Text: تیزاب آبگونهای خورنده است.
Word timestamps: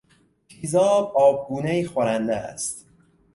تیزاب 0.49 1.13
آبگونهای 1.15 1.85
خورنده 1.85 2.35
است. 2.35 2.85